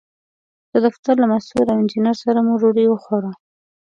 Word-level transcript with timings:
د 0.71 0.73
دفتر 0.85 1.15
له 1.21 1.27
مسوول 1.31 1.67
او 1.69 1.77
انجینر 1.81 2.15
سره 2.23 2.39
مو 2.45 2.53
ډوډۍ 2.61 2.85
وخوړه. 2.89 3.31